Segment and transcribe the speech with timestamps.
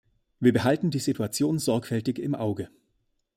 [0.39, 2.71] Wir behalten die Situation sorgfältig im Auge.